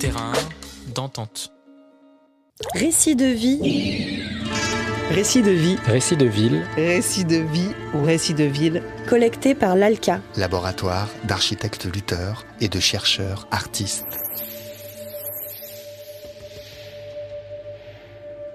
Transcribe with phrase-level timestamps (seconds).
[0.00, 0.32] terrain,
[0.94, 1.52] d'entente.
[2.74, 4.22] Récit de vie.
[5.10, 5.76] Récit de vie.
[5.84, 6.64] Récit de ville.
[6.74, 8.82] Récit de vie ou récit de ville.
[9.10, 10.22] Collecté par l'ALCA.
[10.38, 14.06] Laboratoire d'architectes lutteurs et de chercheurs artistes.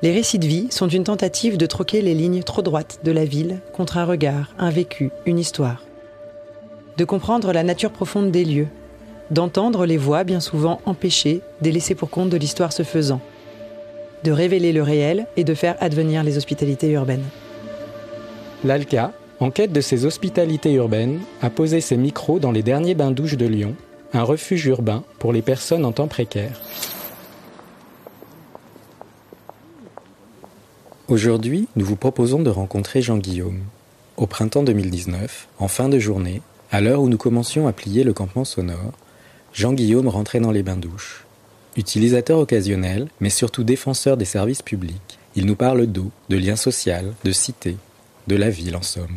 [0.00, 3.26] Les récits de vie sont une tentative de troquer les lignes trop droites de la
[3.26, 5.84] ville contre un regard, un vécu, une histoire.
[6.96, 8.68] De comprendre la nature profonde des lieux,
[9.30, 13.20] d'entendre les voix bien souvent empêchées, délaissées pour compte de l'histoire se faisant,
[14.22, 17.24] de révéler le réel et de faire advenir les hospitalités urbaines.
[18.64, 23.36] L'ALCA, en quête de ces hospitalités urbaines, a posé ses micros dans les derniers bains-douches
[23.36, 23.74] de Lyon,
[24.12, 26.60] un refuge urbain pour les personnes en temps précaire.
[31.08, 33.60] Aujourd'hui, nous vous proposons de rencontrer Jean-Guillaume.
[34.16, 38.14] Au printemps 2019, en fin de journée, à l'heure où nous commencions à plier le
[38.14, 38.92] campement sonore,
[39.54, 41.24] Jean-Guillaume rentrait dans les bains-douches.
[41.76, 47.12] Utilisateur occasionnel, mais surtout défenseur des services publics, il nous parle d'eau, de lien social,
[47.22, 47.76] de cité,
[48.26, 49.16] de la ville en somme.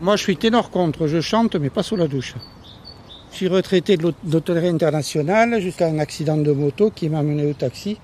[0.00, 2.34] Moi, je suis ténor contre, je chante, mais pas sous la douche.
[3.32, 7.52] Je suis retraité de l'hôtellerie internationale jusqu'à un accident de moto qui m'a mené au
[7.52, 7.98] taxi,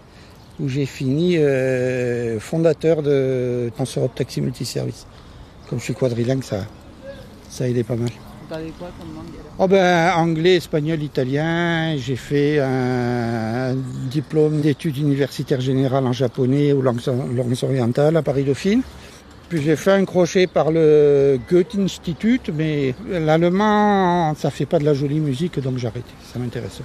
[0.61, 5.06] où j'ai fini euh, fondateur de Transeurope Taxi Multiservice.
[5.71, 6.67] Comme je suis quadrilingue, ça,
[7.53, 8.08] ça aidait pas mal.
[8.48, 9.27] quoi comme langue
[9.58, 11.94] Oh ben, anglais, espagnol, italien.
[11.98, 13.75] J'ai fait un,
[14.11, 18.81] diplôme d'études universitaires générales en japonais ou langues, langues orientales à Paris-Dauphine.
[19.50, 24.94] Puis j'ai fait un crochet par le Goethe-Institut, mais l'allemand, ça fait pas de la
[24.94, 26.11] jolie musique, donc j'ai arrêté.
[26.33, 26.81] Ça m'intéresse.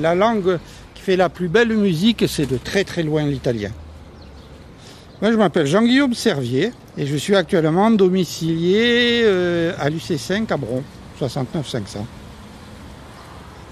[0.00, 0.58] La langue
[0.96, 3.70] qui fait la plus belle musique, c'est de très très loin l'italien.
[5.20, 10.82] Moi, je m'appelle Jean-Guillaume Servier et je suis actuellement domicilié euh, à l'UC5 à Bron,
[11.18, 12.06] 69 500.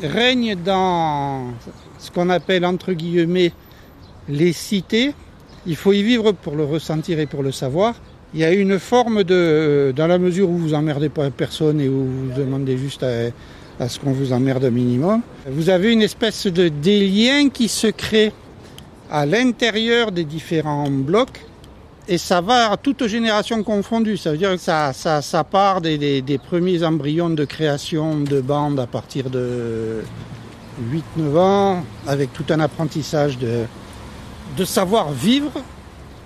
[0.03, 1.53] Règne dans
[1.99, 3.53] ce qu'on appelle entre guillemets
[4.29, 5.13] les cités.
[5.67, 7.95] Il faut y vivre pour le ressentir et pour le savoir.
[8.33, 11.89] Il y a une forme de, dans la mesure où vous emmerdez pas personne et
[11.89, 16.47] où vous demandez juste à, ce qu'on vous emmerde un minimum, vous avez une espèce
[16.47, 18.33] de des liens qui se créent
[19.11, 21.41] à l'intérieur des différents blocs
[22.11, 24.17] et ça va à toute génération confondue.
[24.17, 29.31] Ça veut dire que ça, part des, premiers embryons de création de bandes à partir
[29.31, 30.03] de
[31.17, 35.53] 8-9 ans, avec tout un apprentissage de, savoir vivre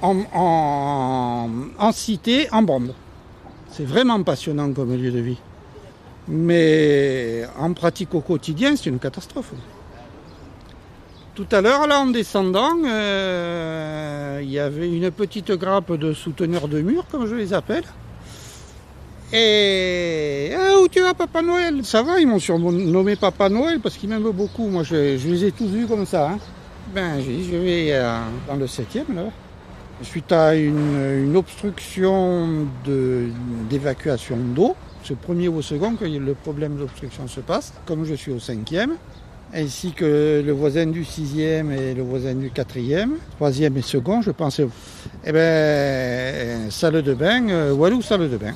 [0.01, 2.95] en cité, en bande.
[3.71, 5.39] C'est vraiment passionnant comme lieu de vie.
[6.29, 9.53] Mais en pratique au quotidien, c'est une catastrophe.
[11.35, 16.69] Tout à l'heure, là, en descendant, euh, il y avait une petite grappe de souteneurs
[16.69, 17.83] de mur, comme je les appelle.
[19.33, 21.85] Et ah, où tu vas, Papa Noël?
[21.85, 24.69] Ça va, ils m'ont surnommé Papa Noël parce qu'ils m'aiment beaucoup.
[24.69, 26.31] Moi, je, les ai tous vus comme ça.
[26.31, 26.39] Hein.
[26.95, 29.25] Ben, je vais euh, dans le septième, là.
[30.03, 32.69] Suite à une, une obstruction
[33.69, 37.73] d'évacuation d'eau, c'est au premier ou au second que le problème d'obstruction se passe.
[37.87, 38.95] Comme je suis au cinquième,
[39.55, 44.31] ainsi que le voisin du sixième et le voisin du quatrième, troisième et second, je
[44.31, 44.61] pense.
[45.25, 48.55] Eh ben, salle de bain, euh, Walou, salle de bain.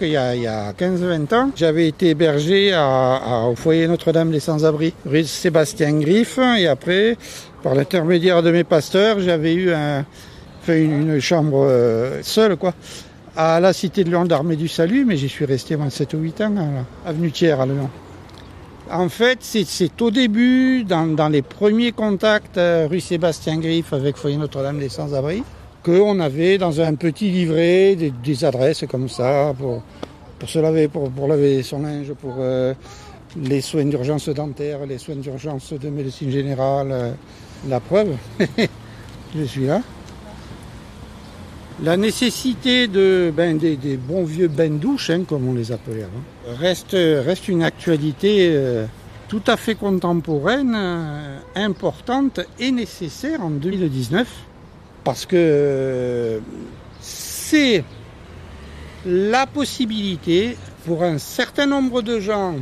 [0.00, 5.22] Il y a, a 15-20 ans, j'avais été hébergé au foyer Notre-Dame des Sans-Abri, rue
[5.22, 7.16] Sébastien Griff, et après,
[7.62, 9.70] par l'intermédiaire de mes pasteurs, j'avais eu
[10.62, 12.74] fait une, chambre euh, seule, quoi,
[13.36, 16.40] à la cité de Lyon d'Armée du Salut, mais j'y suis resté 7 ou 8
[16.40, 16.62] ans, là,
[17.06, 17.88] avenue Thiers à Lyon.
[18.90, 24.36] En fait, c'est au début, dans, les premiers contacts euh, rue Sébastien Griff avec Foyer
[24.36, 25.42] Notre-Dame des Sans-Abri,
[25.82, 29.82] qu'on avait dans un petit livret des, adresses comme ça pour,
[30.38, 32.74] pour se laver, pour, pour laver son linge, pour euh,
[33.36, 36.88] les soins d'urgence dentaire, les soins d'urgence de médecine générale.
[36.90, 37.12] Euh,
[37.68, 38.16] la preuve,
[39.36, 39.80] je suis là.
[41.82, 46.56] La nécessité de, ben, des, bons vieux bains douches, hein, comme on les appelait avant,
[46.60, 48.86] reste, reste une actualité euh,
[49.26, 54.28] tout à fait contemporaine, euh, importante et nécessaire en 2019,
[55.02, 56.38] parce que euh,
[57.00, 57.82] c'est
[59.04, 60.56] la possibilité
[60.86, 62.54] pour un certain nombre de gens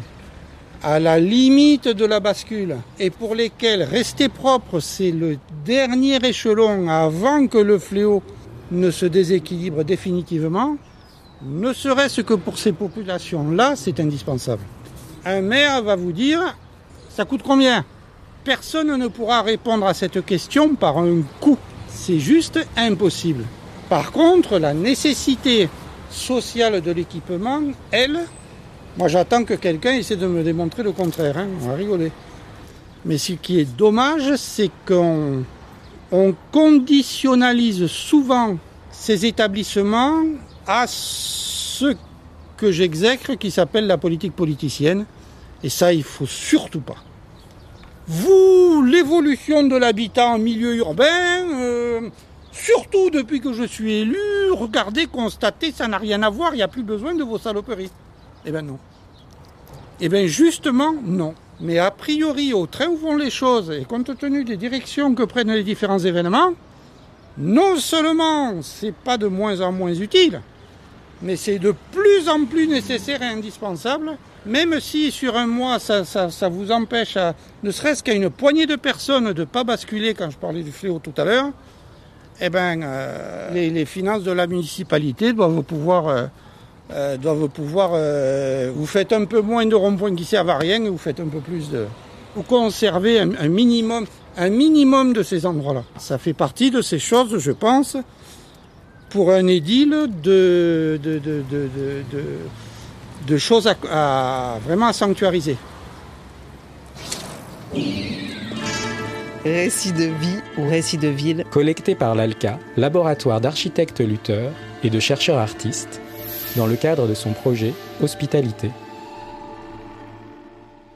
[0.82, 6.88] à la limite de la bascule et pour lesquels rester propre c'est le dernier échelon
[6.88, 8.22] avant que le fléau
[8.70, 10.76] ne se déséquilibre définitivement,
[11.42, 14.62] ne serait-ce que pour ces populations-là, c'est indispensable.
[15.24, 16.56] Un maire va vous dire,
[17.08, 17.84] ça coûte combien?
[18.44, 21.58] Personne ne pourra répondre à cette question par un coût.
[21.88, 23.44] C'est juste impossible.
[23.88, 25.68] Par contre, la nécessité
[26.10, 28.20] sociale de l'équipement, elle,
[28.98, 31.38] Moi, j'attends que quelqu'un essaie de me démontrer le contraire.
[31.38, 31.46] Hein.
[31.62, 32.10] On va rigoler.
[33.04, 35.44] Mais ce qui est dommage, c'est qu'on
[36.12, 38.58] on conditionnalise souvent
[38.90, 40.22] ces établissements
[40.66, 41.94] à ce
[42.56, 45.06] que j'exècre qui s'appelle la politique politicienne.
[45.62, 46.96] Et ça, il faut surtout pas.
[48.06, 51.04] Vous, l'évolution de l'habitat en milieu urbain,
[51.54, 52.10] euh,
[52.50, 54.18] surtout depuis que je suis élu,
[54.52, 57.90] regardez, constatez, ça n'a rien à voir, il n'y a plus besoin de vos saloperies.
[58.44, 58.78] Eh bien non.
[60.00, 61.34] Eh bien justement, non.
[61.60, 65.22] Mais a priori, au train où vont les choses, et compte tenu des directions que
[65.24, 66.54] prennent les différents événements,
[67.36, 70.40] non seulement c'est pas de moins en moins utile,
[71.22, 74.16] mais c'est de plus en plus nécessaire et indispensable,
[74.46, 78.66] même si sur un mois ça, ça, vous empêche, à, ne serait-ce qu'à une poignée
[78.66, 81.50] de personnes de ne pas basculer quand je parlais du fléau tout à l'heure,
[82.40, 86.26] eh ben, euh, les, finances de la municipalité doivent pouvoir, euh,
[86.92, 87.90] euh, doivent pouvoir
[88.74, 91.28] vous faites un peu moins de ronds-points qui servent à rien et vous faites un
[91.28, 91.86] peu plus de...
[92.36, 94.06] Vous conservez un minimum,
[94.36, 95.82] un minimum de ces endroits-là.
[95.98, 97.96] Ça fait partie de ces choses, je pense,
[99.08, 101.42] pour un édile de, de, de,
[103.26, 105.56] de choses à, vraiment à sanctuariser.
[109.44, 111.44] Récit de vie ou récit de ville.
[111.50, 114.52] Collecté par l'ALCA, laboratoire d'architectes lutteurs
[114.84, 116.00] et de chercheurs artistes,
[116.56, 118.70] dans le cadre de son projet Hospitalité.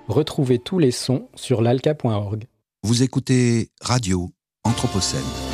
[0.09, 2.45] Retrouvez tous les sons sur l'alca.org.
[2.83, 4.31] Vous écoutez Radio
[4.65, 5.54] Anthropocène.